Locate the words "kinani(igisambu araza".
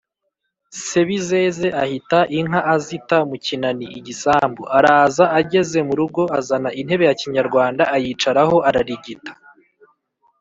3.45-5.25